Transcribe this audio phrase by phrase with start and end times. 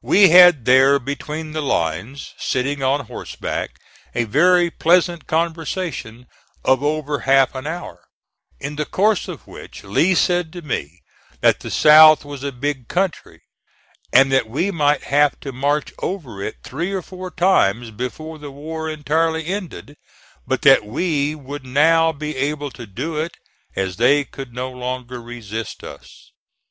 [0.00, 3.78] We had there between the lines, sitting on horseback,
[4.14, 6.28] a very pleasant conversation
[6.64, 8.02] of over half an hour,
[8.58, 11.00] in the course of which Lee said to me
[11.42, 13.42] that the South was a big country
[14.14, 18.50] and that we might have to march over it three or four times before the
[18.50, 19.98] war entirely ended,
[20.46, 23.36] but that we would now be able to do it
[23.76, 26.30] as they could no longer resist us.